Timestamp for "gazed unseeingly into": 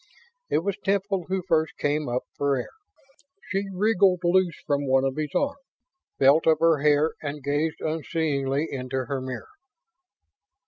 7.43-9.05